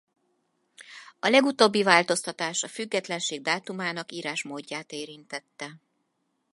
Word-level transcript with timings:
A 1.19 1.27
legutóbbi 1.27 1.83
változtatás 1.83 2.63
a 2.63 2.67
függetlenség 2.67 3.41
dátumának 3.41 4.11
írásmódját 4.11 4.91
érintette. 4.91 5.79